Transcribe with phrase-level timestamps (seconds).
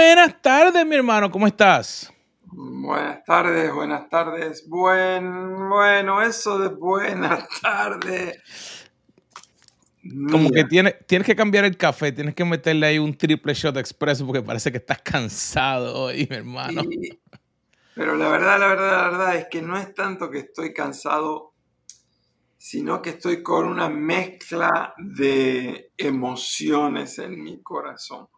[0.00, 2.12] Buenas tardes, mi hermano, ¿cómo estás?
[2.44, 4.64] Buenas tardes, buenas tardes.
[4.68, 8.40] Buen, bueno, eso de buenas tardes.
[10.30, 13.76] Como que tienes, tienes que cambiar el café, tienes que meterle ahí un triple shot
[13.76, 16.82] expreso porque parece que estás cansado hoy, mi hermano.
[17.96, 21.54] pero la verdad, la verdad, la verdad es que no es tanto que estoy cansado,
[22.56, 28.28] sino que estoy con una mezcla de emociones en mi corazón.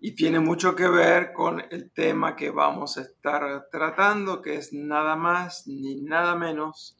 [0.00, 4.72] Y tiene mucho que ver con el tema que vamos a estar tratando, que es
[4.72, 6.96] nada más ni nada menos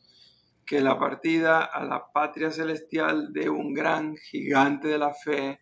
[0.65, 5.61] que la partida a la patria celestial de un gran gigante de la fe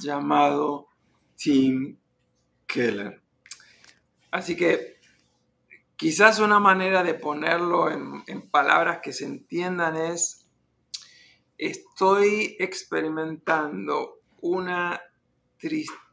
[0.00, 0.88] llamado
[1.36, 1.96] Tim
[2.66, 3.22] Keller.
[4.30, 4.98] Así que
[5.96, 10.50] quizás una manera de ponerlo en, en palabras que se entiendan es,
[11.56, 15.00] estoy experimentando una
[15.56, 16.03] tristeza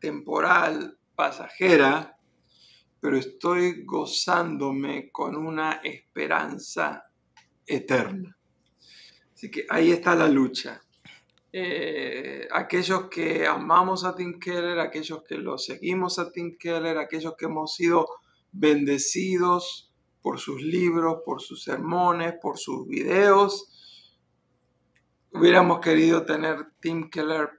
[0.00, 2.16] temporal pasajera,
[3.00, 7.04] pero estoy gozándome con una esperanza
[7.66, 8.36] eterna.
[9.34, 10.80] Así que ahí está la lucha.
[11.52, 17.34] Eh, aquellos que amamos a Tim Keller, aquellos que lo seguimos a Tim Keller, aquellos
[17.36, 18.06] que hemos sido
[18.52, 23.68] bendecidos por sus libros, por sus sermones, por sus videos,
[25.32, 27.50] hubiéramos querido tener Tim Keller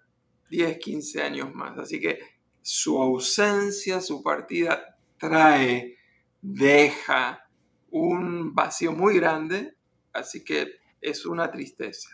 [0.54, 1.78] 10, 15 años más.
[1.78, 2.20] Así que
[2.62, 5.98] su ausencia, su partida trae,
[6.42, 7.48] deja
[7.90, 9.76] un vacío muy grande
[10.14, 12.09] Así que es una tristeza.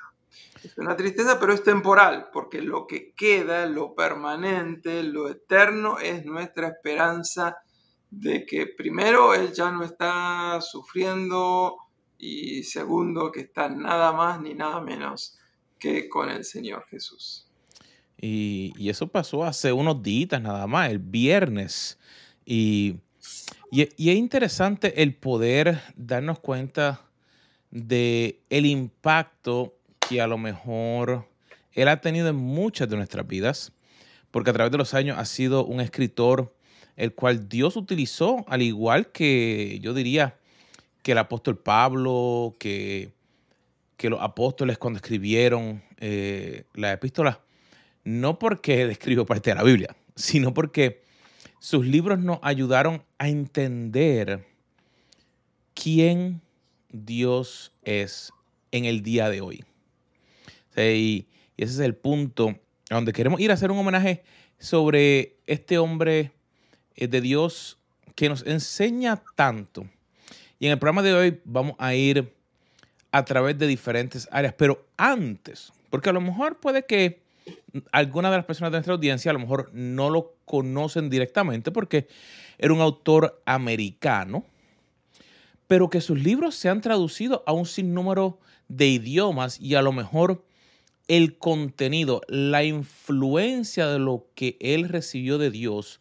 [0.64, 6.26] Es una tristeza, pero es temporal, porque lo que queda, lo permanente, lo eterno, es
[6.26, 7.58] nuestra esperanza
[8.10, 11.78] de que primero Él ya no está sufriendo
[12.18, 15.38] y segundo que está nada más ni nada menos
[15.78, 17.49] que con el Señor Jesús.
[18.22, 21.98] Y, eso pasó hace unos días nada más, el viernes.
[22.46, 22.98] Y,
[23.72, 27.02] y es interesante el poder darnos cuenta
[27.72, 29.76] de el impacto
[30.10, 31.28] que a lo mejor
[31.74, 33.72] él ha tenido en muchas de nuestras vidas,
[34.32, 36.54] porque a través de los años ha sido un escritor
[36.96, 40.38] el cual Dios utilizó, al igual que yo diría
[41.02, 43.14] que el apóstol Pablo, que,
[43.96, 47.40] que los apóstoles cuando escribieron eh, la epístola,
[48.10, 51.04] no porque él escribió parte de la Biblia, sino porque
[51.60, 54.48] sus libros nos ayudaron a entender
[55.76, 56.42] quién
[56.90, 58.32] Dios es
[58.72, 59.64] en el día de hoy.
[60.76, 61.28] y,
[61.58, 62.56] ese es el punto
[62.90, 64.24] a donde queremos ir a hacer un homenaje
[64.58, 66.32] sobre este hombre
[66.96, 67.78] eh, de Dios
[68.16, 69.86] que nos enseña tanto.
[70.58, 72.34] Y en el programa de hoy vamos a ir
[73.12, 77.29] a través de diferentes áreas, pero antes, porque a lo mejor puede que
[77.92, 82.08] algunas de las personas de nuestra audiencia a lo mejor no lo conocen directamente porque
[82.58, 84.46] era un autor americano
[85.70, 88.40] pero que sus libros se han traducido a un sinnúmero
[88.70, 90.44] de idiomas y a lo mejor
[91.08, 96.00] el contenido, la influencia de lo que él recibió de Dios,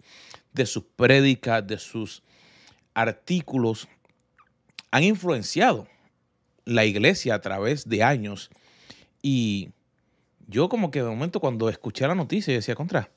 [0.55, 2.23] de sus prédicas, de sus
[2.95, 3.89] artículos,
[4.91, 5.87] han influenciado
[6.65, 8.49] la iglesia a través de años.
[9.21, 9.69] Y
[10.49, 13.09] yo como que de momento cuando escuché la noticia, yo decía, contra,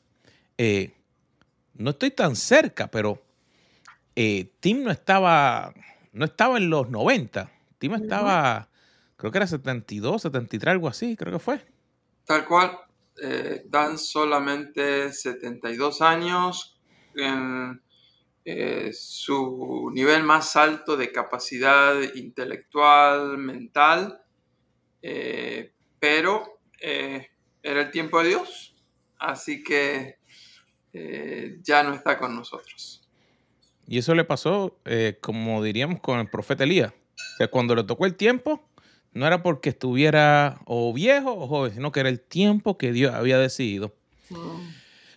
[0.60, 0.94] eh,
[1.74, 3.24] no estoy tan cerca, pero
[4.16, 5.74] eh, Tim no estaba
[6.12, 7.52] no estaba en los 90.
[7.78, 8.70] Tim estaba,
[9.16, 11.66] creo que era 72, 73, algo así, creo que fue.
[12.26, 12.78] Tal cual.
[13.22, 16.80] Eh, dan solamente 72 años
[17.14, 17.82] en
[18.46, 24.24] eh, su nivel más alto de capacidad intelectual, mental,
[25.02, 28.76] eh, pero era el tiempo de Dios,
[29.20, 30.18] así que
[31.64, 33.02] ya no está con nosotros.
[33.92, 36.94] Y eso le pasó, eh, como diríamos, con el profeta Elías.
[36.94, 38.64] O sea, cuando le tocó el tiempo,
[39.12, 43.14] no era porque estuviera o viejo o joven, sino que era el tiempo que Dios
[43.14, 43.94] había decidido.
[44.30, 44.70] Mm.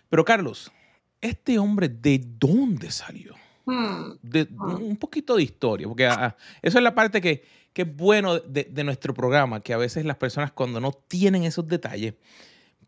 [0.09, 0.73] Pero Carlos,
[1.21, 3.35] ¿este hombre de dónde salió?
[3.63, 4.17] Mm.
[4.21, 4.83] De, mm.
[4.83, 7.45] un poquito de historia, porque ah, ah, eso es la parte que,
[7.83, 11.67] es bueno de, de, nuestro programa, que a veces las personas cuando no tienen esos
[11.67, 12.15] detalles,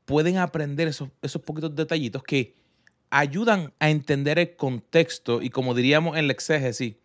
[0.06, 2.56] pueden aprender esos, esos poquitos detallitos que
[3.10, 6.96] ayudan a entender el contexto y como diríamos en la exégesis,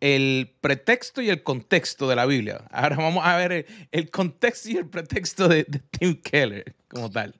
[0.00, 2.64] el pretexto y el contexto de la Biblia.
[2.70, 7.34] Ahora vamos a ver el, contexto y el pretexto de, Tim Keller como tal.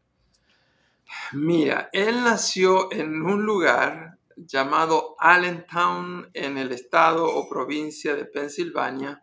[1.32, 9.23] Mira, él nació en un lugar llamado Allentown en el estado o provincia de Pensilvania,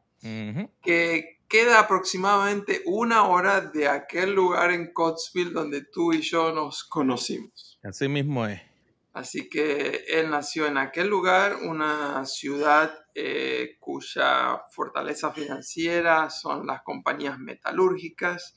[0.81, 6.83] que queda aproximadamente una hora de aquel lugar en Coatesville donde tú y yo nos
[6.83, 7.79] conocimos.
[7.83, 8.61] Así mismo es.
[9.13, 16.81] Así que él nació en aquel lugar, una ciudad eh, cuya fortaleza financiera son las
[16.81, 18.55] compañías metalúrgicas,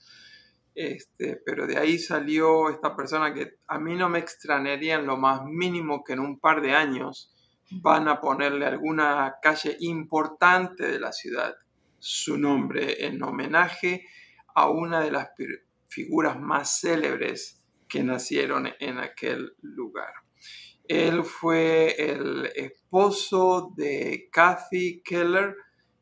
[0.74, 5.18] este, pero de ahí salió esta persona que a mí no me extrañaría en lo
[5.18, 7.35] más mínimo que en un par de años
[7.70, 11.54] van a ponerle alguna calle importante de la ciudad
[11.98, 14.06] su nombre en homenaje
[14.54, 15.30] a una de las
[15.88, 20.12] figuras más célebres que nacieron en aquel lugar.
[20.88, 25.56] Él fue el esposo de Kathy Keller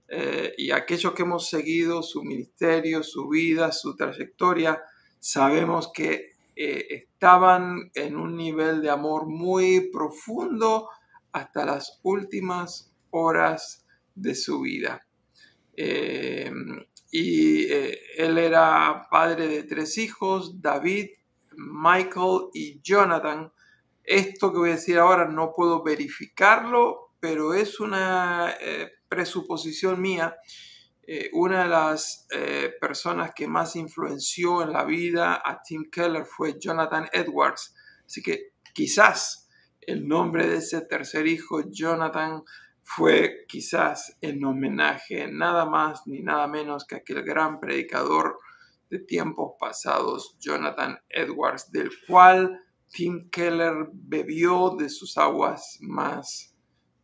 [0.09, 4.83] eh, y aquellos que hemos seguido su ministerio, su vida, su trayectoria,
[5.19, 10.89] sabemos que eh, estaban en un nivel de amor muy profundo
[11.35, 15.07] hasta las últimas horas de su vida.
[15.77, 16.51] Eh,
[17.11, 21.11] y él era padre de tres hijos, David,
[21.57, 23.53] Michael y Jonathan,
[24.05, 30.37] esto que voy a decir ahora no puedo verificarlo, pero es una eh, presuposición mía.
[31.07, 36.27] Eh, una de las eh, personas que más influenció en la vida a Tim Keller
[36.27, 37.75] fue Jonathan Edwards.
[38.05, 39.44] Así que quizás
[39.87, 42.43] el nombre de ese tercer hijo, Jonathan,
[42.83, 48.39] fue quizás en homenaje nada más ni nada menos que aquel gran predicador
[48.91, 52.61] de tiempos pasados, Jonathan Edwards, del cual
[52.93, 56.55] Tim Keller bebió de sus aguas más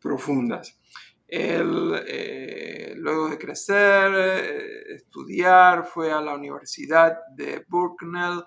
[0.00, 0.78] profundas.
[1.26, 8.42] Él, eh, luego de crecer, eh, estudiar, fue a la Universidad de Bucknell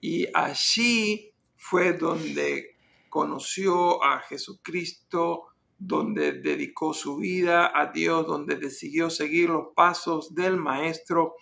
[0.00, 2.73] y allí fue donde
[3.14, 5.44] conoció a Jesucristo,
[5.78, 11.36] donde dedicó su vida a Dios, donde decidió seguir los pasos del Maestro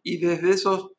[0.00, 0.92] y desde esos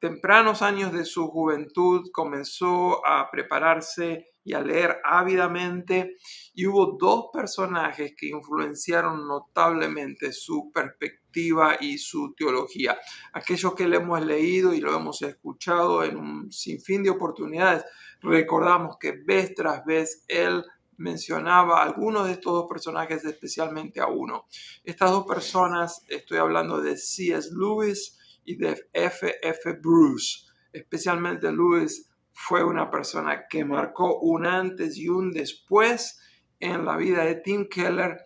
[0.00, 6.16] tempranos años de su juventud comenzó a prepararse y a leer ávidamente
[6.52, 12.98] y hubo dos personajes que influenciaron notablemente su perspectiva y su teología.
[13.32, 17.84] Aquellos que le hemos leído y lo hemos escuchado en un sinfín de oportunidades,
[18.20, 20.64] recordamos que vez tras vez él
[20.96, 24.46] mencionaba a algunos de estos dos personajes, especialmente a uno.
[24.84, 27.48] Estas dos personas, estoy hablando de C.S.
[27.52, 29.36] Lewis, y de F.
[29.42, 29.72] F.
[29.74, 30.46] Bruce.
[30.72, 36.20] Especialmente Lewis fue una persona que marcó un antes y un después
[36.58, 38.18] en la vida de Tim Keller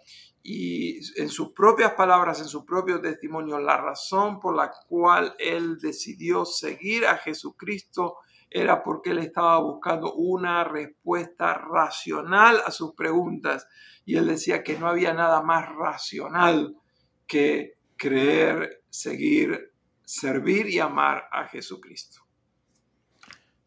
[0.43, 5.79] y en sus propias palabras, en su propio testimonio, la razón por la cual él
[5.79, 8.17] decidió seguir a Jesucristo
[8.55, 13.67] era porque él estaba buscando una respuesta racional a sus preguntas.
[14.05, 16.77] Y él decía que no había nada más racional
[17.27, 19.75] que creer, seguir
[20.05, 22.21] servir y amar a Jesucristo.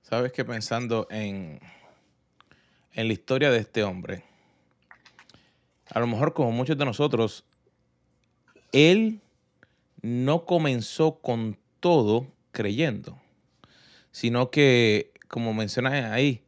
[0.04, 1.60] Sabes que pensando en,
[2.94, 4.24] en la historia de este hombre,
[5.90, 7.46] a lo mejor como muchos de nosotros,
[8.72, 9.22] él
[10.02, 13.20] no comenzó con todo creyendo,
[14.18, 16.42] sino que, como mencionas ahí,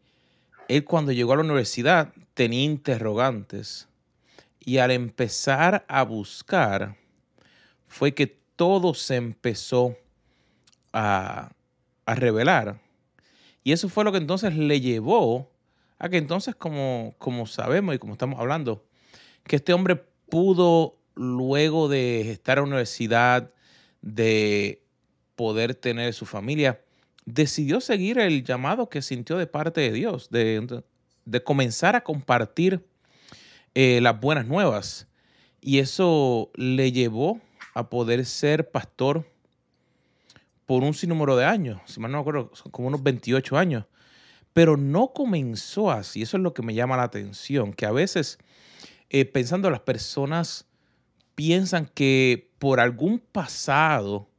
[0.69, 3.87] él cuando llegó a la universidad tenía interrogantes
[4.59, 6.95] y al empezar a buscar
[7.85, 8.25] fue que
[8.55, 9.95] todo se empezó
[10.93, 11.51] a,
[12.07, 12.81] revelar.
[13.63, 15.51] Y eso fue lo que entonces le llevó
[15.99, 18.83] a que entonces, como, como sabemos y como estamos hablando,
[19.43, 23.53] que este hombre pudo, luego de estar en la universidad,
[24.01, 24.81] de
[25.35, 26.81] poder tener su familia,
[27.33, 30.83] decidió seguir el llamado que sintió de parte de Dios, de,
[31.43, 32.83] comenzar a compartir
[33.75, 35.07] eh, las buenas nuevas.
[35.61, 37.39] Y eso le llevó
[37.73, 39.29] a poder ser pastor
[40.65, 43.85] por un sinnúmero de años, si mal no me acuerdo, como unos 28 años.
[44.53, 48.39] Pero no comenzó así, eso es lo que me llama la atención, que a veces
[49.09, 50.67] eh, pensando las personas
[51.35, 54.29] piensan que por algún pasado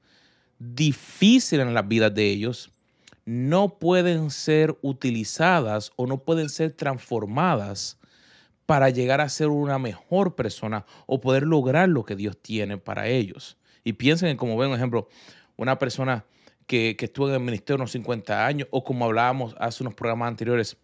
[0.58, 2.70] difícil en las vidas de ellos,
[3.30, 7.96] no pueden ser utilizadas o no pueden ser transformadas
[8.66, 13.06] para llegar a ser una mejor persona o poder lograr lo que Dios tiene para
[13.06, 13.56] ellos.
[13.84, 15.08] Y piensen en, como ven, un ejemplo,
[15.56, 16.24] una persona
[16.66, 20.76] que, estuvo en el ministerio unos 50 años, o como hablábamos hace unos programas anteriores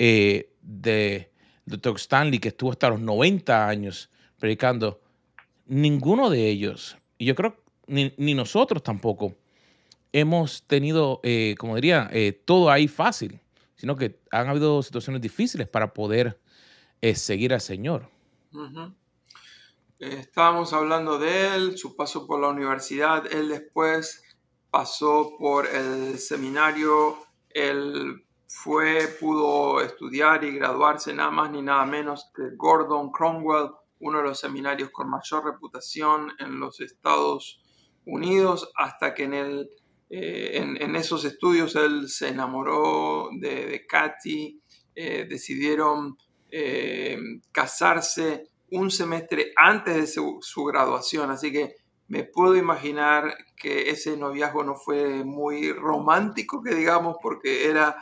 [0.00, 1.30] eh, de
[1.66, 1.94] Dr.
[2.00, 5.00] Stanley, que estuvo hasta los 90 años predicando,
[5.66, 9.36] ninguno de ellos, y yo creo ni, ni nosotros tampoco,
[10.20, 13.38] hemos tenido, eh, como diría, eh, todo ahí fácil,
[13.74, 16.40] sino que han habido situaciones difíciles para poder
[17.02, 18.08] es seguir al Señor.
[19.98, 24.22] Estábamos hablando de él, su paso por la universidad, él después
[24.70, 27.18] pasó por el seminario,
[27.50, 34.18] él fue, pudo estudiar y graduarse nada más ni nada menos que Gordon Cromwell, uno
[34.18, 37.60] de los seminarios con mayor reputación en los Estados
[38.06, 39.70] Unidos, hasta que en, el,
[40.08, 44.60] eh, en, esos estudios él se enamoró de, de Katy,
[44.94, 46.16] eh, decidieron
[46.50, 47.18] eh,
[47.52, 51.74] casarse un semestre antes de su, su, graduación, así que
[52.08, 57.96] me puedo imaginar que ese noviazgo no fue muy romántico, que digamos, porque era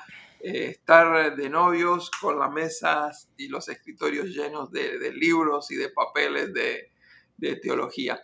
[0.46, 5.88] eh, estar de novios con las mesas y los escritorios llenos de, libros y de
[5.88, 8.23] papeles de, teología.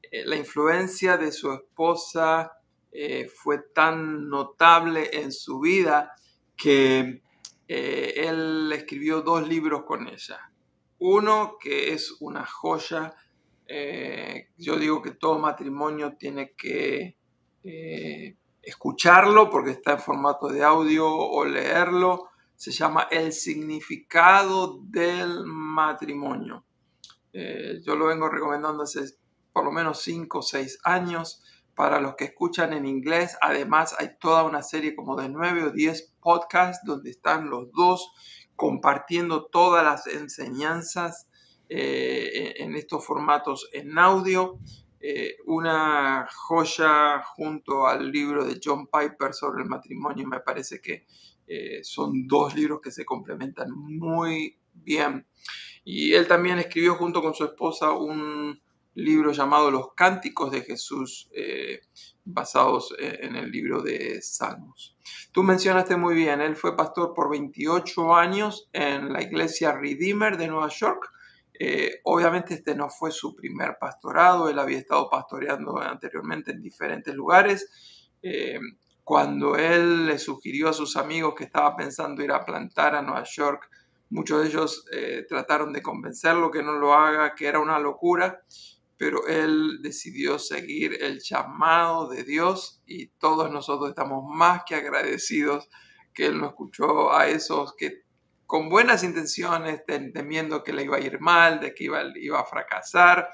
[0.00, 2.52] Eh, la influencia de su esposa
[2.98, 6.14] eh, fue tan notable en su vida
[6.56, 7.22] que
[7.68, 10.52] él escribió dos libros con ella.
[10.98, 13.14] Uno que es una joya.
[14.56, 17.16] yo digo que todo matrimonio tiene que
[18.66, 22.30] escucharlo porque está en formato de audio o leerlo.
[22.56, 26.64] Se llama El significado del matrimonio.
[27.32, 29.04] Eh, yo lo vengo recomendando hace
[29.52, 31.44] por lo menos 5 o 6 años.
[31.76, 35.70] Para los que escuchan en inglés, además hay toda una serie como de 9 o
[35.70, 38.10] 10 podcasts donde están los dos
[38.56, 41.28] compartiendo todas las enseñanzas
[41.68, 44.58] eh, en estos formatos en audio.
[45.00, 50.26] Eh, una joya junto al libro de John Piper sobre el matrimonio.
[50.26, 51.04] Me parece que
[51.46, 55.26] eh, son dos libros que se complementan muy bien.
[55.84, 58.58] Y él también escribió junto con su esposa un
[58.96, 61.80] libro llamado Los Cánticos de Jesús, eh,
[62.24, 64.96] basados en el libro de Salmos.
[65.32, 70.48] Tú mencionaste muy bien, él fue pastor por 28 años en la iglesia Redeemer de
[70.48, 71.12] Nueva York
[71.58, 77.14] eh, obviamente este no fue su primer pastorado, él había estado pastoreando anteriormente en diferentes
[77.14, 78.10] lugares.
[78.22, 78.58] Eh,
[79.02, 83.24] cuando él le sugirió a sus amigos que estaba pensando ir a plantar a Nueva
[83.24, 83.70] York,
[84.10, 88.42] muchos de ellos eh, trataron de convencerlo que no lo haga, que era una locura,
[88.96, 95.68] pero él decidió seguir el llamado de Dios y todos nosotros estamos más que agradecidos
[96.14, 98.06] que él no escuchó a esos que
[98.46, 102.44] con buenas intenciones, temiendo que le iba a ir mal, de que iba, iba a
[102.44, 103.28] fracasar.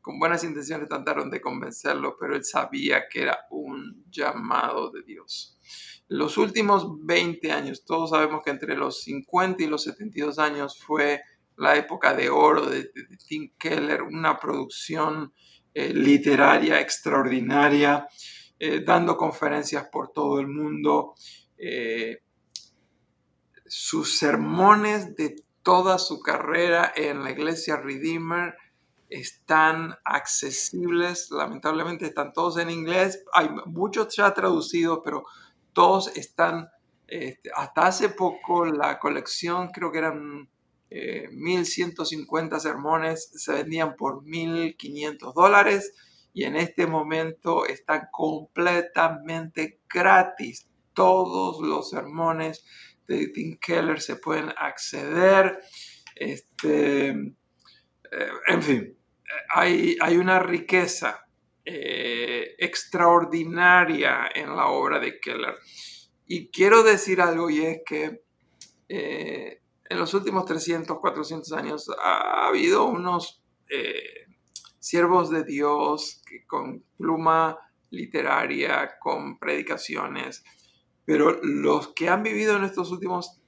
[0.00, 5.58] Con buenas intenciones trataron de convencerlo, pero él sabía que era un llamado de Dios.
[6.08, 11.22] Los últimos 20 años, todos sabemos que entre los 50 y los 72 años fue
[11.58, 12.90] la época de oro de,
[13.26, 15.32] Tim Keller, una producción
[15.74, 18.08] eh, literaria extraordinaria,
[18.58, 21.14] eh, dando conferencias por todo el mundo.
[21.58, 22.22] Eh,
[23.66, 28.56] sus sermones de toda su carrera en la iglesia Redeemer
[29.10, 35.24] están accesibles, lamentablemente están todos en inglés, hay muchos ya traducidos, pero
[35.72, 36.68] todos están,
[37.06, 40.48] este, hasta hace poco la colección creo que eran
[40.90, 45.92] 1.150 eh, sermones, se vendían por 1.500 dólares
[46.32, 52.64] y en este momento están completamente gratis todos los sermones
[53.06, 55.58] de Tim Keller se pueden acceder.
[56.14, 58.98] Este, eh, en fin,
[59.48, 61.24] hay, hay una riqueza
[61.64, 65.54] eh, extraordinaria en la obra de Keller.
[66.26, 68.22] Y quiero decir algo y es que
[69.88, 73.42] en los últimos 300, 400 años ha habido unos
[74.78, 77.58] siervos de Dios que con pluma
[77.90, 80.44] literaria, con predicaciones,
[81.04, 83.40] pero los que han vivido en estos últimos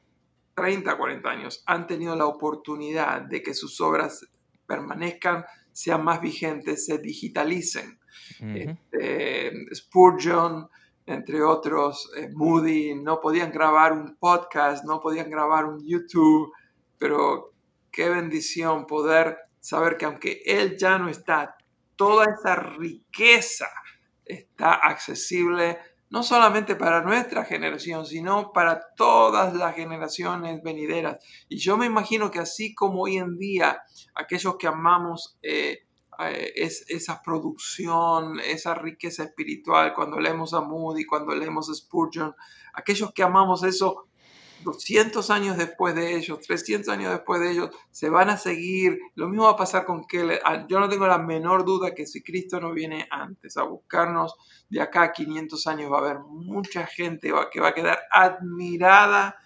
[0.55, 4.27] 30, 40 años han tenido la oportunidad de que sus obras
[4.67, 7.99] permanezcan, sean más vigentes, se digitalicen.
[8.41, 10.69] Este, Spurgeon,
[11.11, 16.53] entre otros, eh, Moody, no podían grabar un podcast, no podían grabar un YouTube,
[16.99, 17.53] pero
[17.91, 21.57] qué bendición poder saber que aunque él ya no está,
[21.97, 23.69] toda esa riqueza
[24.25, 25.79] está accesible
[26.11, 31.25] no solamente para nuestra generación, sino para todas las generaciones venideras.
[31.49, 33.83] Y yo me imagino que así como hoy en día
[34.15, 35.87] aquellos que amamos eh,
[36.29, 42.35] eh, esa producción, esa riqueza espiritual, cuando leemos a Moody, cuando leemos a Spurgeon,
[42.75, 44.07] aquellos que amamos eso,
[44.65, 48.99] 200 años después de ellos, 300 años después de ellos, se van a seguir.
[49.15, 50.41] Lo mismo va a pasar con Keller.
[50.45, 54.35] Ah, yo no tengo la menor duda que si Cristo no viene antes a buscarnos,
[54.69, 59.37] de acá a 500 años va a haber mucha gente que va a quedar admirada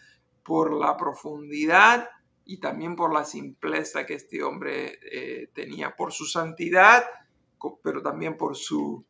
[0.42, 2.08] por la profundidad
[2.44, 7.04] y también por la simpleza que este hombre eh, tenía, por su santidad,
[7.82, 9.04] pero también por su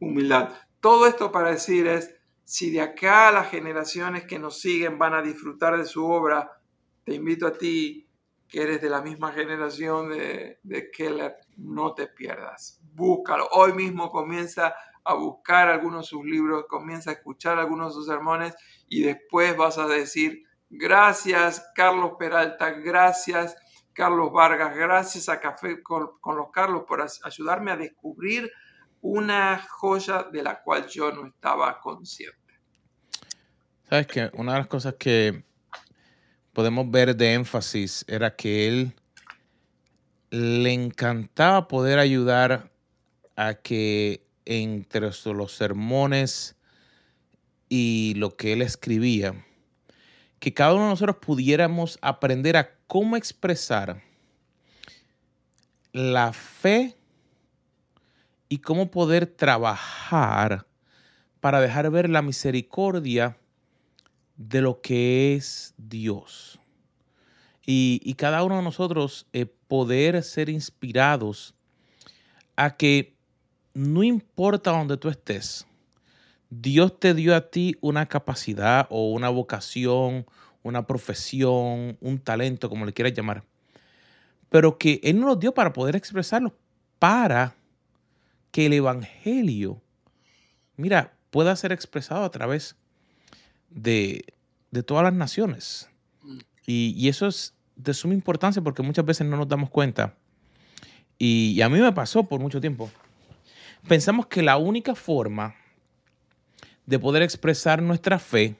[0.00, 0.52] humildad.
[0.80, 5.22] Todo esto para decir es, si de acá las generaciones que nos siguen van a
[5.22, 6.60] disfrutar de su obra,
[7.04, 8.08] te invito a ti,
[8.48, 12.80] que eres de la misma generación de, de Keller, no te pierdas.
[12.94, 13.48] Búscalo.
[13.52, 18.06] Hoy mismo comienza a buscar algunos de sus libros, comienza a escuchar algunos de sus
[18.06, 18.54] sermones
[18.88, 23.56] y después vas a decir, gracias Carlos Peralta, gracias
[23.92, 28.50] Carlos Vargas, gracias a Café con, los Carlos por ayudarme a descubrir
[29.02, 32.38] una joya de la cual yo no estaba consciente.
[33.88, 35.44] Sabes que una de las cosas que
[36.52, 38.94] podemos ver de énfasis era que él
[40.30, 42.70] le encantaba poder ayudar
[43.36, 46.56] a que entre los sermones
[47.68, 49.44] y lo que él escribía,
[50.40, 54.02] que cada uno de nosotros pudiéramos aprender a cómo expresar
[55.92, 56.96] la fe
[58.48, 60.66] y cómo poder trabajar
[61.40, 63.38] para dejar ver la misericordia
[64.36, 66.58] de lo que es Dios.
[67.66, 71.54] Y, cada uno de nosotros eh, poder ser inspirados
[72.56, 73.16] a que
[73.74, 75.66] no importa donde tú estés,
[76.50, 80.26] Dios te dio a ti una capacidad o una vocación,
[80.62, 83.44] una profesión, un talento, como le quieras llamar,
[84.48, 86.54] pero que Él nos lo dio para poder expresarlo,
[86.98, 87.54] para
[88.50, 89.80] que el Evangelio,
[90.76, 92.76] mira, pueda ser expresado a través
[93.70, 94.24] de,
[94.84, 95.88] todas las naciones.
[96.66, 100.14] Y, eso es de suma importancia porque muchas veces no nos damos cuenta.
[101.18, 102.90] y a mí me pasó por mucho tiempo
[103.88, 105.54] pensamos que la única forma
[106.90, 108.56] de poder expresar nuestra fe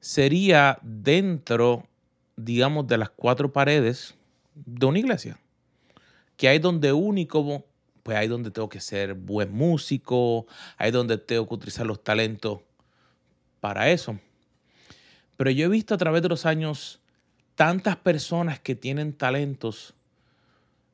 [0.00, 1.86] sería dentro,
[2.34, 4.14] digamos, de las cuatro paredes
[4.54, 5.38] de una iglesia.
[6.38, 7.66] Que hay donde único,
[8.02, 10.46] pues hay donde tengo que ser buen músico,
[10.78, 12.60] hay donde tengo que utilizar los talentos
[13.60, 14.18] para eso.
[15.36, 17.02] Pero yo he visto a través de los años
[17.54, 19.92] tantas personas que tienen talentos,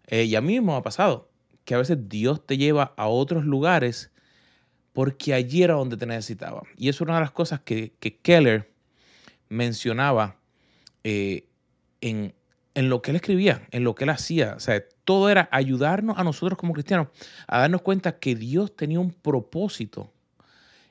[0.09, 1.29] eh, y me ha pasado,
[1.65, 4.11] que a veces Dios te lleva a otros lugares
[5.01, 6.63] porque allí era donde te necesitaba.
[6.77, 8.71] Y eso es una de las cosas que, Keller
[9.49, 10.37] mencionaba
[11.05, 11.49] eh,
[12.03, 12.35] en,
[12.75, 14.53] lo que él escribía, en lo que él hacía.
[14.59, 17.09] O sea, todo era ayudarnos a nosotros como cristianos
[17.47, 20.13] a darnos cuenta que Dios tenía un propósito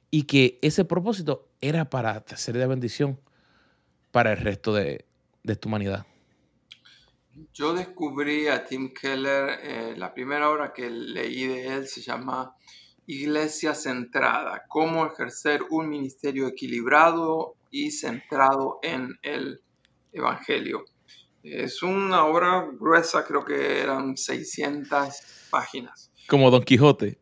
[0.10, 3.20] y que ese propósito era para ser de bendición
[4.10, 5.06] para el resto de,
[5.44, 6.08] de esta humanidad.
[7.54, 12.56] Yo descubrí a Tim Keller, eh, la primera obra que leí de él se llama
[13.12, 19.64] Iglesia Centrada, cómo ejercer un ministerio equilibrado y centrado en el
[20.12, 20.86] Evangelio.
[21.42, 26.12] Es una obra gruesa, creo que eran 600 páginas.
[26.28, 27.20] Como Don Quijote.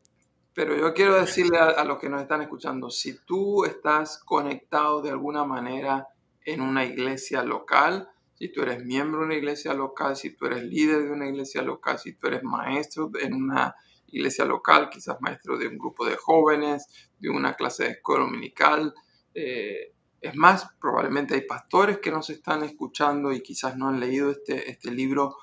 [0.54, 5.02] Pero yo quiero decirle a, a los que nos están escuchando, si tú estás conectado
[5.02, 6.10] de alguna manera
[6.44, 10.64] en una iglesia local, si tú eres miembro de una iglesia local, si tú eres
[10.64, 13.74] líder de una iglesia local, si tú eres maestro en una
[14.08, 18.94] iglesia local, quizás maestro de un grupo de jóvenes, de una clase de escuela dominical.
[19.34, 24.32] Eh, es más, probablemente hay pastores que nos están escuchando y quizás no han leído
[24.32, 25.38] este, este libro.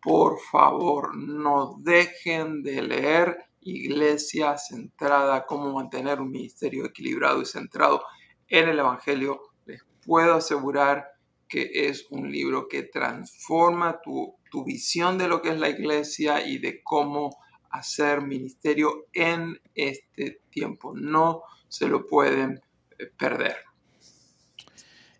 [0.00, 8.04] Por favor, no dejen de leer Iglesia Centrada, cómo mantener un ministerio equilibrado y centrado
[8.48, 9.40] en el Evangelio.
[9.64, 11.08] Les puedo asegurar
[11.48, 16.56] que es un libro que transforma tu, visión de lo que es la iglesia y
[16.56, 17.36] de cómo
[17.78, 20.94] hacer ministerio en este tiempo.
[20.94, 22.60] No se lo pueden
[22.98, 23.56] eh, perder.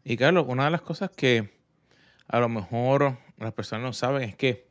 [0.05, 1.51] Y Carlos, una de las cosas que
[2.29, 4.66] a lo mejor las personas no saben es que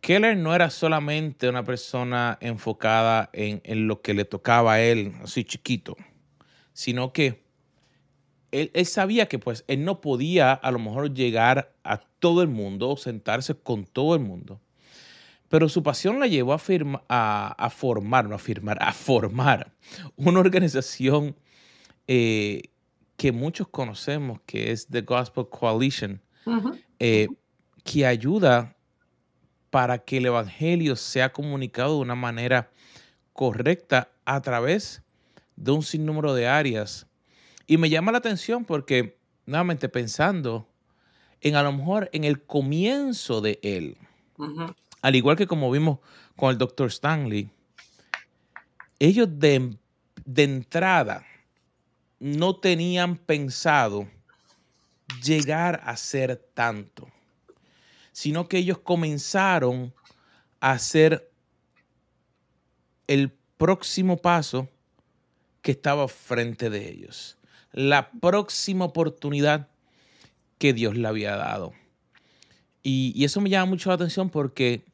[0.00, 5.14] Keller no era solamente una persona enfocada en, en lo que le tocaba a él,
[5.22, 5.96] así chiquito,
[6.72, 7.48] sino que
[8.50, 12.96] él, sabía que pues él no podía a lo mejor llegar a todo el mundo,
[12.96, 14.60] sentarse con todo el mundo.
[15.48, 19.72] Pero su pasión la llevó a, a, formar, no a firmar, a formar
[20.16, 21.36] una organización
[22.06, 22.62] eh,
[23.16, 26.22] que muchos conocemos, que es The Gospel Coalition,
[26.98, 27.28] eh,
[27.84, 28.76] que ayuda
[29.70, 32.70] para que el Evangelio sea comunicado de una manera
[33.32, 35.02] correcta a través
[35.56, 37.06] de un sinnúmero de áreas.
[37.66, 40.68] Y me llama la atención porque, nuevamente pensando
[41.40, 43.96] en a lo mejor en el comienzo de él,
[45.02, 45.98] al igual que como vimos
[46.36, 47.50] con el doctor Stanley,
[48.98, 49.76] ellos de,
[50.36, 51.24] entrada
[52.18, 54.08] no tenían pensado
[55.22, 57.08] llegar a ser tanto,
[58.12, 59.94] sino que ellos comenzaron
[60.60, 61.30] a hacer
[63.06, 64.68] el próximo paso
[65.62, 67.38] que estaba frente de ellos,
[67.72, 69.68] la próxima oportunidad
[70.58, 71.72] que Dios le había dado.
[72.82, 74.87] Y, y eso me llama mucho la atención porque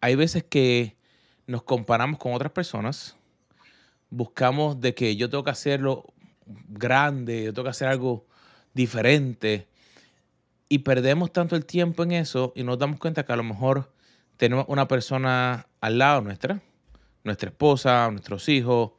[0.00, 0.96] hay veces que
[1.46, 3.16] nos comparamos con otras personas,
[4.10, 6.12] buscamos de que yo tengo que hacerlo
[6.68, 8.26] grande, yo tengo que hacer algo
[8.74, 9.68] diferente
[10.68, 13.92] y perdemos tanto el tiempo en eso y nos damos cuenta que a lo mejor
[14.36, 16.60] tenemos una persona al lado nuestra,
[17.24, 18.92] nuestra esposa, nuestros hijos,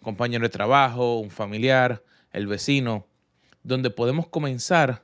[0.00, 3.06] un compañero de trabajo, un familiar, el vecino,
[3.62, 5.02] donde podemos comenzar.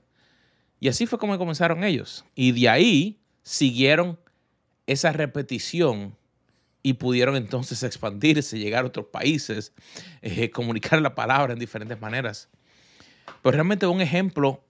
[0.79, 2.25] Y así fue como comenzaron ellos.
[2.35, 4.20] Y de ahí siguieron
[4.91, 6.17] esa repetición
[6.83, 9.73] y pudieron entonces expandirse, llegar a otros países,
[10.21, 12.49] eh, comunicar la palabra en diferentes maneras.
[13.43, 14.65] Pero realmente un ejemplo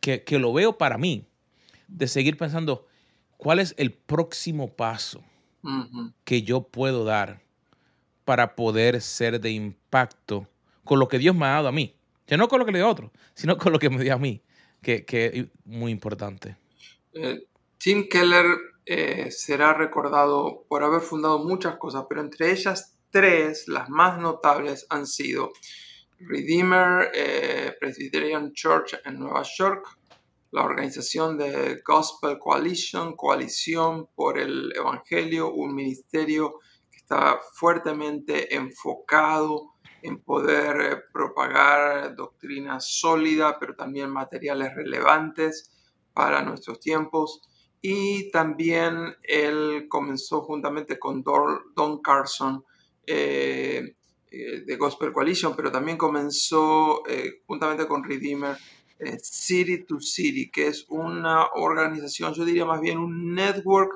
[0.00, 1.26] que, que lo veo para mí,
[1.88, 2.86] de seguir pensando,
[3.38, 5.24] ¿cuál es el próximo paso
[6.24, 7.40] que yo puedo dar
[8.26, 10.46] para poder ser de impacto
[10.84, 11.94] con lo que Dios me ha dado a mí?
[12.26, 14.14] Ya no con lo que le dio a otro, sino con lo que me dio
[14.14, 14.42] a mí,
[14.82, 16.56] que, que es muy importante.
[17.14, 17.46] Eh,
[17.78, 23.88] Tim Keller eh, será recordado por haber fundado muchas cosas, pero entre ellas tres, las
[23.88, 25.52] más notables, han sido
[26.18, 29.86] Redeemer eh, Presbyterian Church en Nueva York,
[30.50, 39.74] la organización de Gospel Coalition, Coalición por el Evangelio, un ministerio que está fuertemente enfocado
[40.02, 45.72] en poder eh, propagar doctrina sólida, pero también materiales relevantes
[46.12, 47.42] para nuestros tiempos.
[47.86, 52.64] Y también él comenzó juntamente con Don Carson
[53.06, 53.94] eh,
[54.30, 58.56] eh, de Gospel Coalition, pero también comenzó eh, juntamente con Redeemer
[59.20, 63.92] City to City, que es una organización, yo diría más bien un network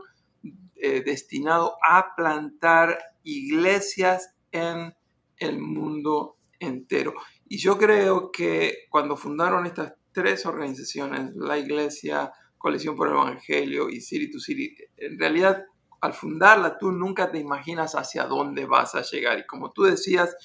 [0.74, 4.94] destinado a plantar iglesias en
[5.38, 7.14] el mundo entero.
[7.48, 13.88] Y yo creo que cuando fundaron estas tres organizaciones, la iglesia, Coalición por el Evangelio
[13.88, 15.64] y City to City, en realidad
[16.01, 19.38] al fundarla tú nunca te imaginas hacia dónde vas a llegar.
[19.38, 20.37] Y como tú decías,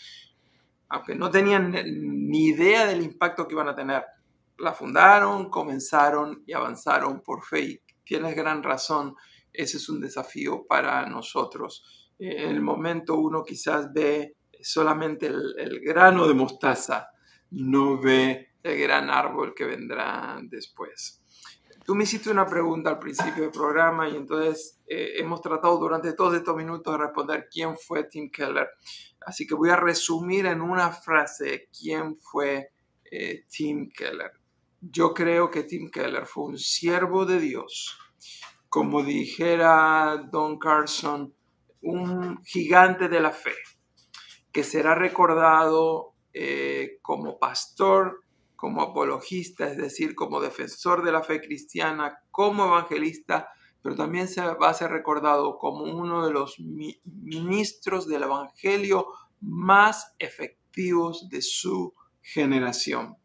[0.89, 1.71] aunque no tenían
[2.29, 4.03] ni idea del impacto que iban a tener,
[4.57, 7.61] la fundaron, comenzaron y avanzaron por fe.
[7.61, 9.15] Y tienes gran razón,
[9.51, 12.11] ese es un desafío para nosotros.
[12.19, 17.09] En el momento uno quizás ve solamente el, el grano de mostaza,
[17.51, 21.22] no ve el gran árbol que vendrá después.
[21.85, 26.13] Tú me hiciste una pregunta al principio del programa y entonces eh, hemos tratado durante
[26.13, 28.69] todos estos minutos de responder quién fue Tim Keller.
[29.25, 32.69] Así que voy a resumir en una frase quién fue
[33.11, 34.31] eh, Tim Keller.
[34.79, 37.97] Yo creo que Tim Keller fue un siervo de Dios,
[38.69, 41.35] como dijera Don Carson,
[41.81, 43.55] un gigante de la fe,
[44.53, 48.22] que será recordado eh, como pastor
[48.55, 53.49] como apologista, es decir, como defensor de la fe cristiana, como evangelista,
[53.83, 59.07] pero también se va a ser recordado como uno de los ministros del Evangelio
[59.41, 63.17] más efectivos de su generación.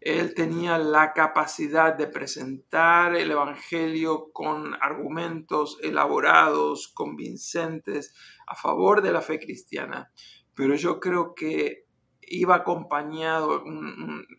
[0.00, 8.14] Él tenía la capacidad de presentar el Evangelio con argumentos elaborados, convincentes,
[8.46, 10.10] a favor de la fe cristiana.
[10.54, 11.87] Pero yo creo que
[12.30, 13.62] iba acompañado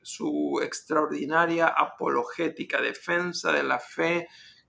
[0.02, 4.28] su extraordinaria apologética, defensa de la fe,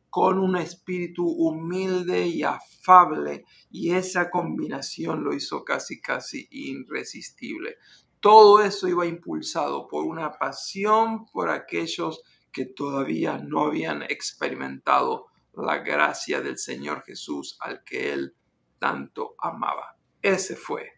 [0.09, 7.77] con un espíritu humilde y afable, y esa combinación lo hizo casi, casi irresistible.
[8.19, 15.79] Todo eso iba impulsado por una pasión por aquellos que todavía no habían experimentado la
[15.79, 18.35] gracia del Señor Jesús al que él
[18.79, 19.97] tanto amaba.
[20.21, 20.91] Ese fue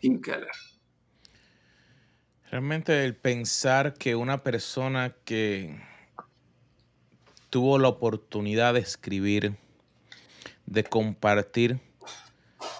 [0.00, 0.77] Tim Keller.
[2.50, 5.78] Realmente el pensar que una persona que
[7.50, 9.56] tuvo la oportunidad de escribir,
[10.64, 11.78] de compartir,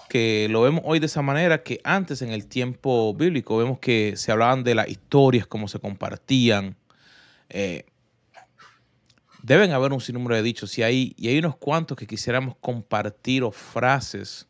[0.09, 4.15] que lo vemos hoy de esa manera, que antes en el tiempo bíblico vemos que
[4.17, 6.75] se hablaban de las historias, cómo se compartían.
[7.49, 7.85] Eh,
[9.43, 13.43] deben haber un sinnúmero de dichos y hay, y hay unos cuantos que quisiéramos compartir
[13.43, 14.47] o frases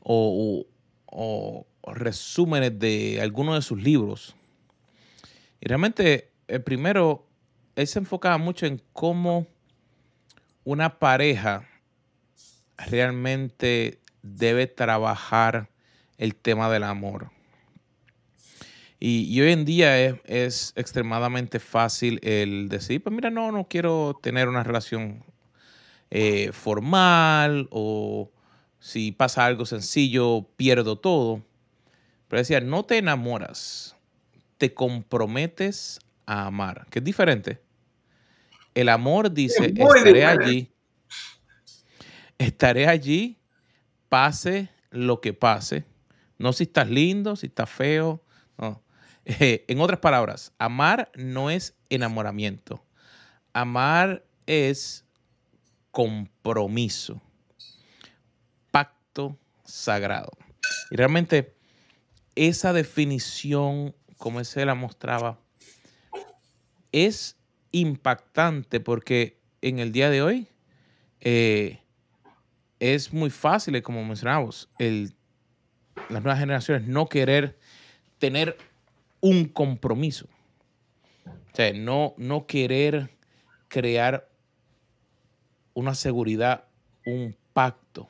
[0.00, 0.66] o,
[1.06, 4.34] o resúmenes de algunos de sus libros.
[5.60, 7.26] Y realmente, el primero,
[7.74, 9.46] él se enfocaba mucho en cómo
[10.64, 11.68] una pareja
[12.76, 15.68] realmente debe trabajar
[16.18, 17.30] el tema del amor.
[18.98, 24.48] Y, hoy en día es, extremadamente fácil el decir, pues mira, no, no quiero tener
[24.48, 25.22] una relación
[26.10, 28.30] eh, formal o
[28.78, 31.42] si pasa algo sencillo, pierdo todo.
[32.28, 33.96] Pero decía, no te enamoras,
[34.58, 37.62] te comprometes a amar, que es diferente.
[38.74, 40.72] El amor dice, estaré allí,
[42.36, 43.38] estaré allí,
[44.08, 45.84] pase lo que pase.
[46.38, 48.22] No si estás lindo, si estás feo.
[49.24, 52.84] en otras palabras, amar no es enamoramiento.
[53.52, 55.04] Amar es
[55.90, 57.22] compromiso,
[58.70, 60.30] pacto sagrado.
[60.90, 61.55] Y realmente
[62.36, 65.40] esa definición, como se la mostraba,
[66.92, 67.36] es
[67.72, 70.48] impactante porque en el día de hoy
[71.20, 71.80] eh,
[72.78, 75.14] es muy fácil, como mencionamos, el,
[76.08, 77.58] las nuevas generaciones no querer
[78.18, 78.56] tener
[79.20, 80.28] un compromiso.
[81.26, 83.10] O sea, no, no querer
[83.68, 84.28] crear
[85.74, 86.64] una seguridad,
[87.04, 88.08] un pacto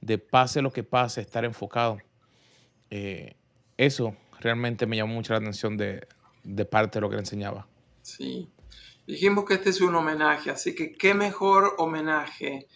[0.00, 1.98] de pase lo que pase, estar enfocado.
[2.94, 3.36] Eh,
[3.78, 6.06] eso realmente me llamó mucho la atención de,
[6.44, 7.66] de parte de lo que le enseñaba.
[8.02, 8.50] Sí,
[9.06, 12.66] dijimos que este es un homenaje, así que qué mejor homenaje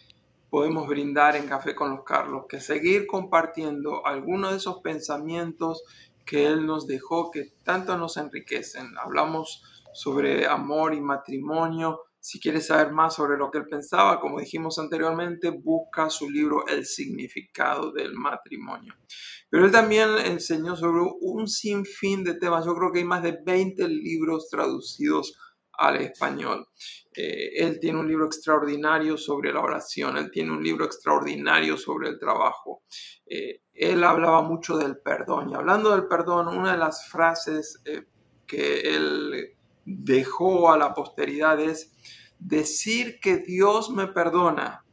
[0.49, 5.83] podemos brindar en Café con los Carlos que seguir compartiendo algunos de esos pensamientos
[6.25, 8.97] que Él nos dejó que tanto nos enriquecen.
[8.97, 14.41] Hablamos sobre amor y matrimonio, si quieres saber más sobre lo que él pensaba, como
[14.41, 18.93] dijimos anteriormente, busca su libro El significado del matrimonio.
[19.49, 22.65] Pero él también enseñó sobre un sinfín de temas.
[22.65, 25.39] Yo creo que hay más de 20 libros traducidos
[25.71, 26.67] al español.
[27.15, 32.09] Eh, él tiene un libro extraordinario sobre la oración, él tiene un libro extraordinario sobre
[32.09, 32.83] el trabajo.
[33.25, 38.03] Eh, él hablaba mucho del perdón y hablando del perdón, una de las frases eh,
[38.45, 39.53] que él
[39.87, 41.93] dejó a la posteridad es
[42.39, 44.85] decir que Dios me perdona,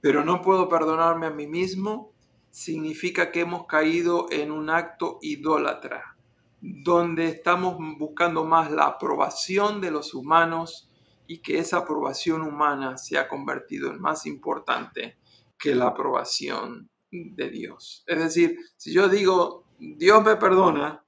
[0.00, 2.12] pero no puedo perdonarme a mí mismo,
[2.50, 6.16] significa que hemos caído en un acto idólatra,
[6.60, 10.88] donde estamos buscando más la aprobación de los humanos
[11.26, 15.18] y que esa aprobación humana se ha convertido en más importante
[15.58, 18.04] que la aprobación de Dios.
[18.06, 21.04] Es decir, si yo digo, Dios me perdona,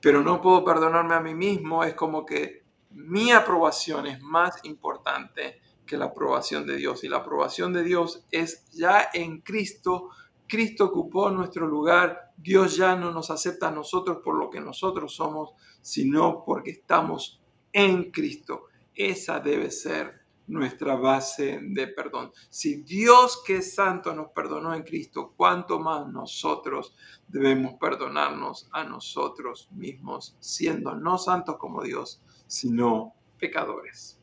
[0.00, 2.63] pero no puedo perdonarme a mí mismo, es como que
[2.94, 7.04] mi aprobación es más importante que la aprobación de Dios.
[7.04, 10.10] Y la aprobación de Dios es ya en Cristo.
[10.46, 12.32] Cristo ocupó nuestro lugar.
[12.36, 15.52] Dios ya no nos acepta a nosotros por lo que nosotros somos,
[15.82, 17.40] sino porque estamos
[17.72, 18.66] en Cristo.
[18.94, 22.30] Esa debe ser nuestra base de perdón.
[22.50, 26.94] Si Dios que es santo nos perdonó en Cristo, ¿cuánto más nosotros
[27.26, 34.18] debemos perdonarnos a nosotros mismos, siendo no santos como Dios, sino pecadores.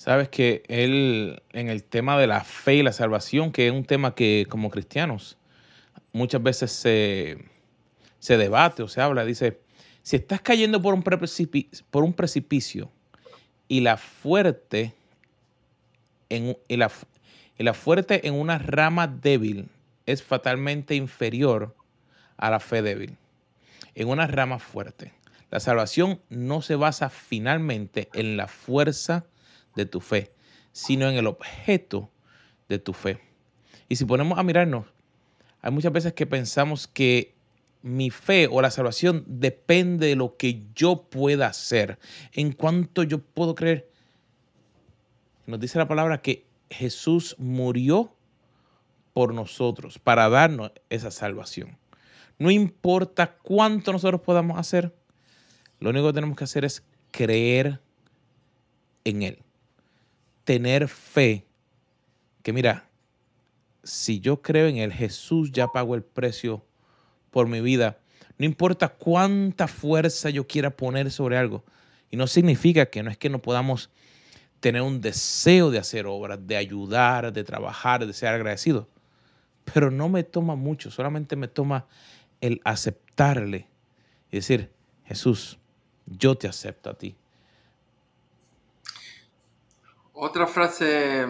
[0.00, 3.84] Sabes que él, en el tema de la fe y la salvación, que es un
[3.84, 5.36] tema que como cristianos
[6.12, 9.60] muchas veces se, debate o se habla, dice,
[10.02, 12.90] si estás cayendo por un, precipicio, por un precipicio
[13.68, 14.94] y la fuerte
[16.30, 16.90] en, la,
[17.58, 19.68] y la fuerte en una rama débil
[20.06, 21.76] es fatalmente inferior
[22.38, 23.18] a la fe débil,
[23.94, 25.12] en una rama fuerte.
[25.50, 29.26] La salvación no se basa finalmente en la fuerza
[29.74, 30.32] de tu fe,
[30.72, 32.10] sino en el objeto
[32.68, 33.20] de tu fe.
[33.88, 34.86] Y si ponemos a mirarnos,
[35.60, 37.34] hay muchas veces que pensamos que
[37.82, 41.98] mi fe o la salvación depende de lo que yo pueda hacer,
[42.32, 43.90] en cuanto yo puedo creer.
[45.46, 48.14] Nos dice la palabra que Jesús murió
[49.12, 51.76] por nosotros para darnos esa salvación.
[52.38, 54.94] No importa cuánto nosotros podamos hacer,
[55.80, 57.80] lo único que tenemos que hacer es creer
[59.04, 59.38] en Él.
[60.44, 61.46] Tener fe.
[62.42, 62.88] Que mira,
[63.82, 66.64] si yo creo en Él, Jesús ya pagó el precio
[67.30, 67.98] por mi vida.
[68.38, 71.64] No importa cuánta fuerza yo quiera poner sobre algo.
[72.10, 73.90] Y no significa que no es que no podamos
[74.60, 78.88] tener un deseo de hacer obras, de ayudar, de trabajar, de ser agradecido.
[79.72, 81.86] Pero no me toma mucho, solamente me toma
[82.40, 83.68] el aceptarle
[84.30, 84.70] y decir,
[85.04, 85.59] Jesús,
[86.10, 87.16] yo te acepto a ti.
[90.12, 91.26] Otra frase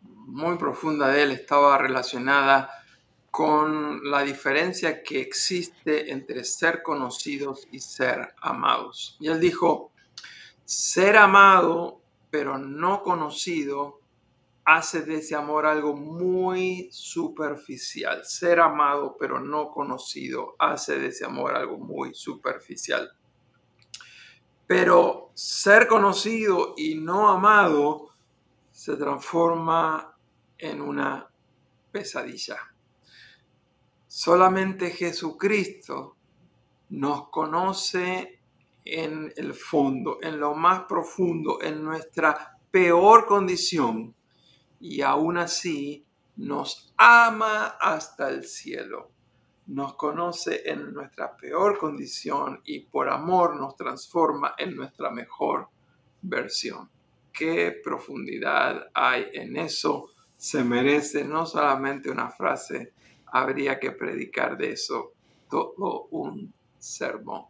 [0.00, 2.70] muy profunda de él estaba relacionada
[3.30, 9.16] con la diferencia que existe entre ser conocidos y ser amados.
[9.20, 9.92] Y él dijo,
[10.64, 14.00] ser amado pero no conocido
[14.64, 18.24] hace de ese amor algo muy superficial.
[18.24, 23.10] Ser amado pero no conocido hace de ese amor algo muy superficial.
[24.70, 28.10] Pero ser conocido y no amado
[28.70, 30.16] se transforma
[30.56, 31.28] en una
[31.90, 32.72] pesadilla.
[34.06, 36.16] Solamente Jesucristo
[36.90, 38.42] nos conoce
[38.84, 44.14] en el fondo, en lo más profundo, en nuestra peor condición
[44.78, 46.06] y aún así
[46.36, 49.10] nos ama hasta el cielo.
[49.70, 55.68] Nos conoce en nuestra peor condición y por amor nos transforma en nuestra mejor
[56.22, 56.90] versión.
[57.32, 60.08] Qué profundidad hay en eso.
[60.36, 62.92] Se merece no solamente una frase,
[63.26, 65.12] habría que predicar de eso
[65.48, 67.44] todo un sermón.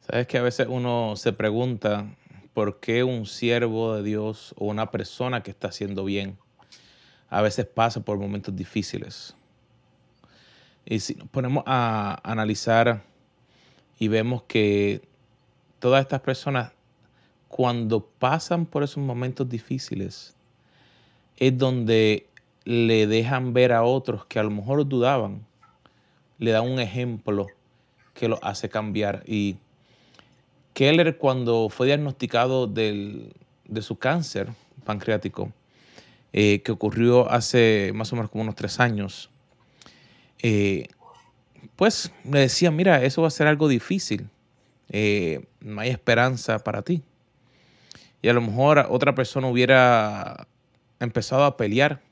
[0.00, 2.16] Sabes que a veces uno se pregunta
[2.52, 6.36] por qué un siervo de Dios o una persona que está haciendo bien
[7.32, 9.34] a veces pasa por momentos difíciles.
[10.84, 13.02] Y si nos ponemos a analizar
[13.98, 15.02] y vemos que
[15.78, 16.72] todas estas personas,
[17.48, 20.34] cuando pasan por esos momentos difíciles,
[21.36, 22.26] es donde
[22.64, 25.44] le dejan ver a otros que a lo mejor dudaban,
[26.38, 27.46] le dan un ejemplo
[28.14, 29.22] que lo hace cambiar.
[29.26, 29.56] Y
[30.74, 33.32] Keller, cuando fue diagnosticado de
[33.80, 34.48] su cáncer
[34.84, 35.52] pancreático,
[36.32, 39.28] eh, que ocurrió hace más o menos como unos tres años,
[40.42, 40.88] eh,
[41.76, 44.28] pues me decía, mira, eso va a ser algo difícil,
[44.88, 47.02] eh, no hay esperanza para ti.
[48.20, 50.46] Y a lo mejor otra persona hubiera
[51.00, 52.02] empezado a pelear,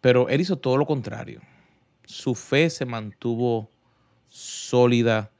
[0.00, 1.40] pero él hizo todo lo contrario.
[2.04, 3.70] Su fe se mantuvo
[4.28, 5.30] sólida,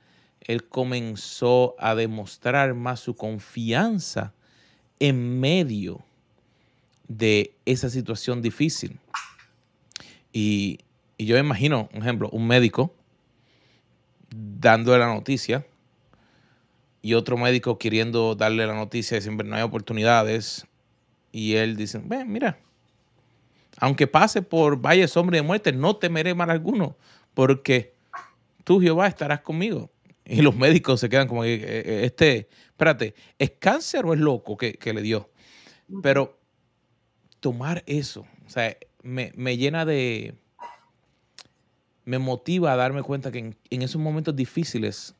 [0.40, 4.32] él comenzó a demostrar más su confianza
[5.00, 6.04] en medio
[7.08, 8.98] de esa situación difícil.
[10.32, 10.80] Y,
[11.24, 12.94] yo me imagino, un ejemplo, un médico
[14.28, 15.66] dándole la noticia
[17.00, 20.66] y otro médico queriendo darle la noticia de siempre no hay oportunidades.
[21.32, 22.58] Y él dice, ven, mira,
[23.78, 26.96] aunque pase por valle sombra de muerte, no temeré mal alguno,
[27.34, 27.94] porque
[28.64, 29.90] tú Jehová estarás conmigo.
[30.24, 34.56] Y los médicos se quedan como, eh, eh, este, espérate, ¿es cáncer o es loco
[34.56, 35.30] que, le dio?
[36.02, 36.40] Pero
[37.38, 40.34] tomar eso, o sea, me, llena de,
[42.06, 45.14] me motiva a darme cuenta que en, esos momentos difíciles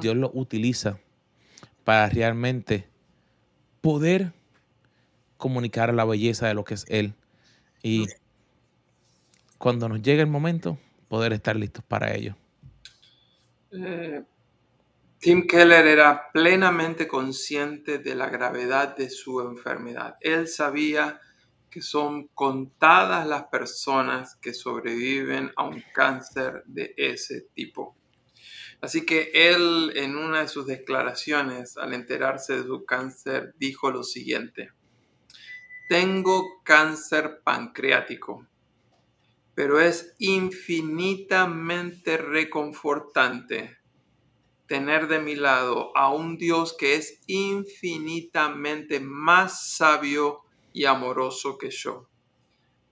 [0.00, 0.98] Dios lo utiliza
[1.84, 2.88] para realmente
[3.80, 4.32] poder
[5.36, 7.14] comunicar la belleza de lo que es Él.
[7.82, 8.06] Y
[9.58, 12.36] cuando nos llegue el momento, poder estar listos para ello.
[13.72, 14.22] Eh,
[15.18, 20.16] Tim Keller era plenamente consciente de la gravedad de su enfermedad.
[20.20, 21.20] Él sabía
[21.70, 27.96] que son contadas las personas que sobreviven a un cáncer de ese tipo.
[28.80, 34.04] Así que él en una de sus declaraciones al enterarse de su cáncer dijo lo
[34.04, 34.70] siguiente,
[35.88, 38.46] tengo cáncer pancreático,
[39.54, 43.78] pero es infinitamente reconfortante
[44.68, 51.70] tener de mi lado a un Dios que es infinitamente más sabio y amoroso que
[51.70, 52.08] yo.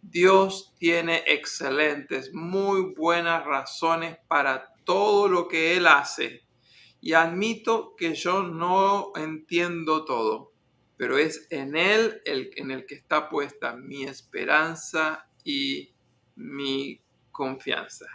[0.03, 6.45] Dios tiene excelentes, muy buenas razones para todo lo que Él hace.
[7.01, 10.53] Y admito que yo no entiendo todo,
[10.97, 15.93] pero es en Él el, en el que está puesta mi esperanza y
[16.37, 17.01] mi
[17.33, 18.07] confianza.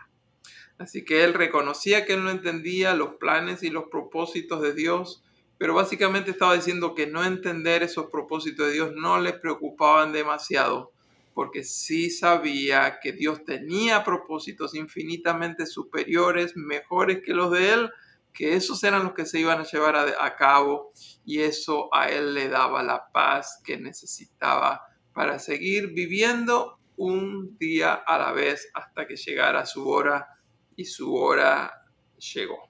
[0.78, 5.24] Así que él reconocía que no entendía los planes y los propósitos de Dios,
[5.62, 10.91] pero básicamente estaba diciendo que no entender esos propósitos de Dios no le preocupaban demasiado,
[11.36, 17.91] porque sí sabía que Dios tenía propósitos infinitamente superiores, mejores que los de él,
[18.34, 20.93] que esos eran los que se iban a llevar a, cabo
[21.26, 24.82] y eso a él le daba la paz que necesitaba
[25.13, 30.28] para seguir viviendo un día a la vez hasta que llegara su hora
[30.76, 31.86] y su hora
[32.17, 32.67] llegó.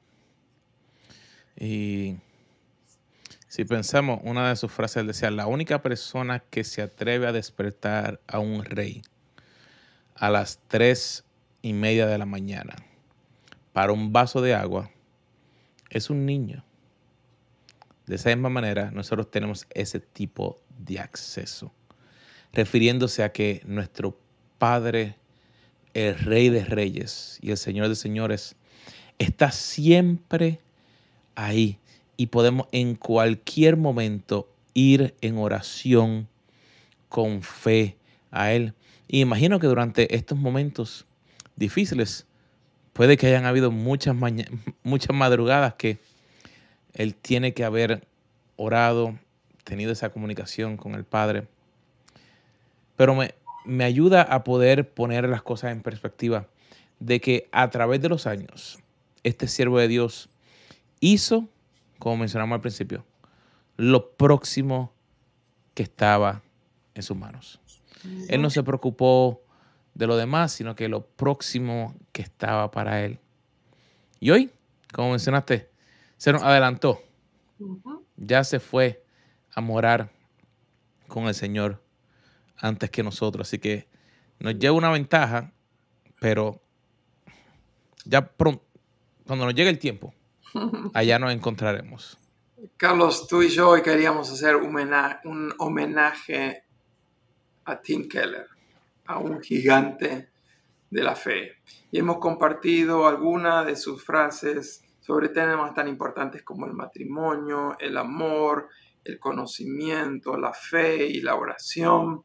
[1.55, 2.17] Y
[3.51, 8.21] si pensamos, una de sus frases decía, la única persona que se atreve a despertar
[8.25, 9.01] a un rey
[10.15, 11.25] a las tres
[11.61, 12.77] y media de la mañana
[13.73, 14.89] para un vaso de agua
[15.89, 16.63] es un niño.
[18.05, 21.73] De esa misma manera, nosotros tenemos ese tipo de acceso,
[22.53, 24.17] refiriéndose a que nuestro
[24.59, 25.17] Padre
[25.93, 28.55] el Rey de Reyes y el Señor de Señores,
[29.19, 30.61] está siempre
[31.35, 31.80] ahí
[32.21, 36.27] y podemos en cualquier momento ir en oración
[37.09, 37.97] con fe
[38.29, 38.75] a Él.
[39.07, 41.07] Y imagino que durante estos momentos
[41.55, 42.27] difíciles
[42.93, 44.15] puede que hayan habido muchas,
[44.83, 45.97] muchas madrugadas que
[46.93, 48.07] Él tiene que haber
[48.55, 49.17] orado,
[49.63, 51.47] tenido esa comunicación con el Padre.
[52.97, 53.33] Pero me,
[53.65, 56.45] me ayuda a poder poner las cosas en perspectiva.
[56.99, 58.77] de que a través de los años,
[59.23, 60.29] este siervo de Dios
[60.99, 61.49] hizo,
[62.01, 63.05] como mencionamos al principio,
[63.77, 64.91] lo próximo
[65.75, 66.41] que estaba
[66.95, 67.61] en sus manos.
[68.27, 69.43] Él no se preocupó
[69.93, 73.19] de lo demás, sino que lo próximo que estaba para él.
[74.19, 74.49] Y hoy,
[74.91, 75.69] como mencionaste,
[76.17, 77.03] se nos adelantó.
[78.17, 79.05] Ya se fue
[79.53, 80.11] a morar
[81.07, 81.83] con el Señor
[82.57, 83.47] antes que nosotros.
[83.47, 83.87] Así que
[84.39, 85.53] nos lleva una ventaja,
[86.19, 86.63] pero
[88.05, 88.65] ya pronto,
[89.27, 90.15] cuando nos llegue el tiempo,
[90.93, 92.17] allá nos encontraremos.
[92.77, 96.63] Carlos, tú y yo hoy queríamos hacer un homenaje
[97.65, 98.47] a Tim Keller,
[99.05, 100.29] a un gigante
[100.89, 101.53] de la fe.
[101.91, 107.97] Y hemos compartido algunas de sus frases sobre temas tan importantes como el matrimonio, el
[107.97, 108.69] amor,
[109.03, 112.23] el conocimiento, la fe y la oración.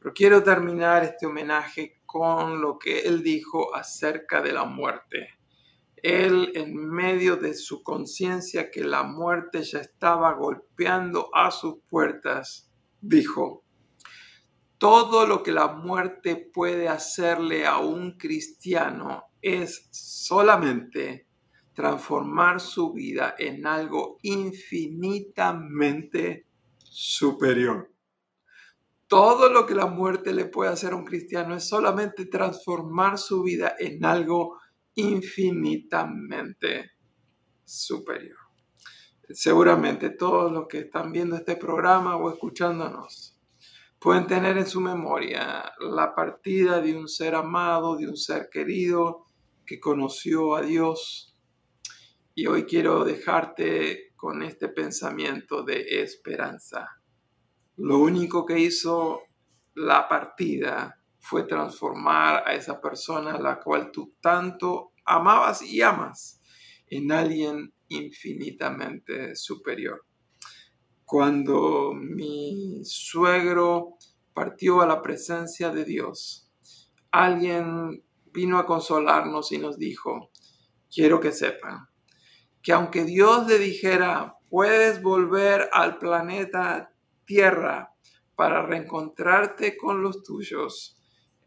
[0.00, 5.30] Pero quiero terminar este homenaje con lo que él dijo acerca de la muerte.
[6.04, 12.70] Él, en medio de su conciencia que la muerte ya estaba golpeando a sus puertas,
[13.00, 13.64] dijo,
[14.76, 21.26] todo lo que la muerte puede hacerle a un cristiano es solamente
[21.72, 26.46] transformar su vida en algo infinitamente
[26.82, 27.90] superior.
[29.06, 33.42] Todo lo que la muerte le puede hacer a un cristiano es solamente transformar su
[33.42, 34.58] vida en algo
[34.94, 36.92] infinitamente
[37.64, 38.38] superior.
[39.30, 43.40] Seguramente todos los que están viendo este programa o escuchándonos
[43.98, 49.24] pueden tener en su memoria la partida de un ser amado, de un ser querido
[49.64, 51.34] que conoció a Dios
[52.34, 57.00] y hoy quiero dejarte con este pensamiento de esperanza.
[57.76, 59.22] Lo único que hizo
[59.74, 66.42] la partida fue transformar a esa persona a la cual tú tanto amabas y amas
[66.86, 70.04] en alguien infinitamente superior.
[71.06, 73.96] Cuando mi suegro
[74.34, 76.50] partió a la presencia de Dios,
[77.10, 80.30] alguien vino a consolarnos y nos dijo,
[80.90, 81.88] quiero que sepan
[82.62, 86.90] que aunque Dios le dijera, puedes volver al planeta
[87.24, 87.94] Tierra
[88.34, 91.00] para reencontrarte con los tuyos,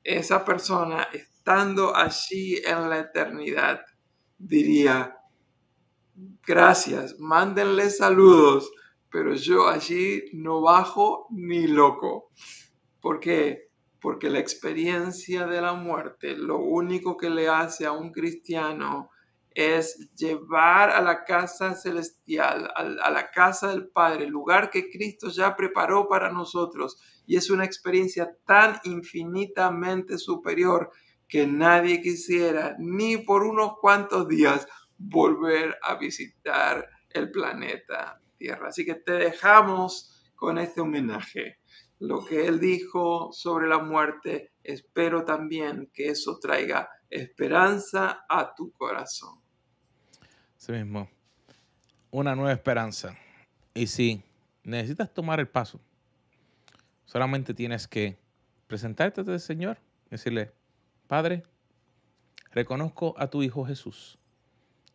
[0.07, 3.81] esa persona estando allí en la eternidad
[4.37, 5.17] diría,
[6.45, 8.71] gracias, mándenle saludos,
[9.11, 12.31] pero yo allí no bajo ni loco.
[13.01, 13.69] ¿Por qué?
[13.99, 19.09] Porque la experiencia de la muerte, lo único que le hace a un cristiano
[19.57, 25.29] es llevar a la casa celestial, a, la casa del Padre, el lugar que Cristo
[25.29, 27.01] ya preparó para nosotros.
[27.25, 30.91] Y es una experiencia tan infinitamente superior
[31.27, 38.67] que nadie quisiera, ni por unos cuantos días, volver a visitar el planeta Tierra.
[38.67, 41.61] Así que te dejamos con este homenaje.
[41.97, 48.71] Lo que Él dijo sobre la muerte, espero también que eso traiga esperanza a tu
[48.73, 49.46] corazón.
[50.69, 51.09] Mismo.
[52.11, 53.17] Una nueva esperanza.
[53.73, 54.21] Y si
[54.63, 55.79] necesitas tomar el paso,
[57.05, 58.17] solamente tienes que
[58.67, 60.51] presentarte el Señor y decirle,
[61.07, 61.43] Padre,
[62.51, 64.17] reconozco a tu Hijo Jesús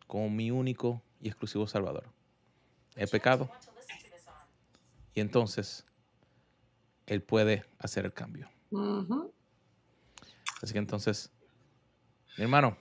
[0.05, 2.05] como mi único y exclusivo Salvador.
[2.95, 3.49] He pecado.
[5.15, 5.85] Y entonces
[7.07, 8.49] Él puede hacer el cambio.
[10.61, 11.31] Así que entonces,
[12.37, 12.77] mi hermano,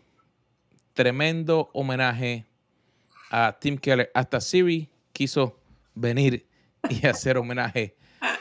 [0.92, 2.46] tremendo homenaje
[3.32, 4.10] a Tim Keller.
[4.14, 5.58] Hasta Siri quiso
[5.94, 6.46] venir
[6.88, 7.96] y hacer homenaje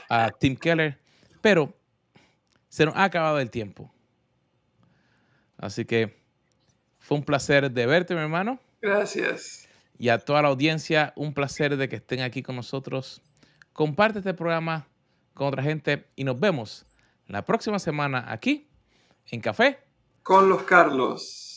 [0.09, 0.99] a Tim Keller,
[1.41, 1.73] pero
[2.67, 3.91] se nos ha acabado el tiempo.
[5.57, 6.21] Así que
[6.99, 8.59] fue un placer de verte, mi hermano.
[8.81, 9.67] Gracias.
[9.97, 13.21] Y a toda la audiencia, un placer de que estén aquí con nosotros.
[13.73, 14.87] Comparte este programa
[15.33, 16.85] con otra gente y nos vemos
[17.27, 18.67] la próxima semana aquí
[19.27, 19.79] en Café.
[20.23, 21.50] Con los Carlos.